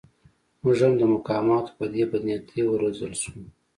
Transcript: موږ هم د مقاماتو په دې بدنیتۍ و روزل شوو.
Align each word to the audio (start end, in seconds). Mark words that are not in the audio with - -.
موږ 0.61 0.77
هم 0.85 0.93
د 0.97 1.01
مقاماتو 1.13 1.75
په 1.77 1.85
دې 1.93 2.03
بدنیتۍ 2.11 2.61
و 2.65 2.79
روزل 2.81 3.13
شوو. 3.21 3.41